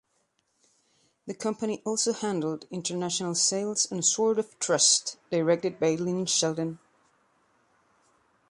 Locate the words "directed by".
5.29-5.93